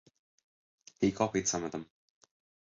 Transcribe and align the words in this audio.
He 0.99 1.11
copied 1.11 1.47
some 1.47 1.63
of 1.65 1.73
them. 1.73 1.85